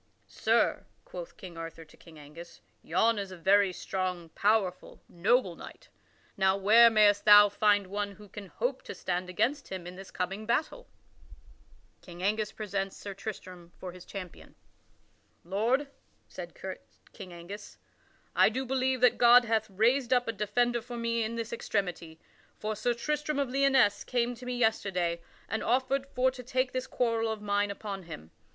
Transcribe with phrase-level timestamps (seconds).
[0.27, 5.89] "Sir." quoth King Arthur to King Angus, "yon is a very strong, powerful, noble knight;
[6.35, 10.09] now where mayst thou find one who can hope to stand against him in this
[10.09, 14.55] coming battle?" [Sidenote: King Angus presents Sir Tristram for his champion]
[15.43, 15.87] "Lord,"
[16.27, 16.57] said
[17.13, 17.77] King Angus,
[18.35, 22.19] "I do believe that God hath raised up a defender for me in this extremity.
[22.57, 26.87] For Sir Tristram of Lyonesse came to me yesterday, and offered for to take this
[26.87, 28.31] quarrel of mine upon him.